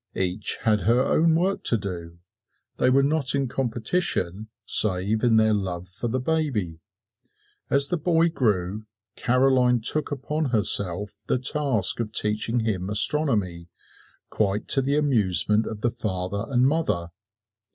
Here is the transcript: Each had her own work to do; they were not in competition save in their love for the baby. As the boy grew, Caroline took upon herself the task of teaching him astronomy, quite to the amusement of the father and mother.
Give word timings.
Each 0.15 0.57
had 0.63 0.79
her 0.79 1.05
own 1.05 1.35
work 1.35 1.63
to 1.65 1.77
do; 1.77 2.17
they 2.77 2.89
were 2.89 3.03
not 3.03 3.35
in 3.35 3.47
competition 3.47 4.47
save 4.65 5.23
in 5.23 5.37
their 5.37 5.53
love 5.53 5.87
for 5.87 6.07
the 6.07 6.19
baby. 6.19 6.79
As 7.69 7.89
the 7.89 7.97
boy 7.99 8.29
grew, 8.29 8.87
Caroline 9.15 9.79
took 9.79 10.09
upon 10.09 10.45
herself 10.45 11.13
the 11.27 11.37
task 11.37 11.99
of 11.99 12.11
teaching 12.13 12.61
him 12.61 12.89
astronomy, 12.89 13.69
quite 14.31 14.67
to 14.69 14.81
the 14.81 14.97
amusement 14.97 15.67
of 15.67 15.81
the 15.81 15.91
father 15.91 16.45
and 16.51 16.67
mother. 16.67 17.11